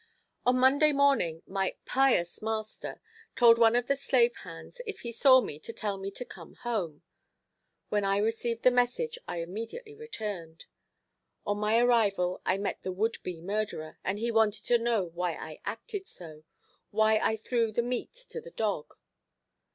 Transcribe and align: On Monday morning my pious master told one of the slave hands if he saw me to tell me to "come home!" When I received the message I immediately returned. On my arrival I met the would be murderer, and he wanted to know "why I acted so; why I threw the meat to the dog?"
On 0.47 0.57
Monday 0.57 0.93
morning 0.93 1.43
my 1.45 1.75
pious 1.85 2.41
master 2.41 2.99
told 3.35 3.59
one 3.59 3.75
of 3.75 3.85
the 3.85 3.95
slave 3.95 4.35
hands 4.37 4.81
if 4.87 5.01
he 5.01 5.11
saw 5.11 5.41
me 5.41 5.59
to 5.59 5.71
tell 5.71 5.99
me 5.99 6.09
to 6.09 6.25
"come 6.25 6.55
home!" 6.55 7.03
When 7.89 8.03
I 8.03 8.17
received 8.17 8.63
the 8.63 8.71
message 8.71 9.19
I 9.27 9.41
immediately 9.43 9.93
returned. 9.93 10.65
On 11.45 11.59
my 11.59 11.77
arrival 11.77 12.41
I 12.47 12.57
met 12.57 12.81
the 12.81 12.91
would 12.91 13.19
be 13.21 13.41
murderer, 13.41 13.99
and 14.03 14.17
he 14.17 14.31
wanted 14.31 14.65
to 14.65 14.79
know 14.79 15.05
"why 15.05 15.33
I 15.35 15.61
acted 15.65 16.07
so; 16.07 16.45
why 16.89 17.19
I 17.19 17.35
threw 17.35 17.71
the 17.71 17.83
meat 17.83 18.13
to 18.31 18.41
the 18.41 18.49
dog?" 18.49 18.95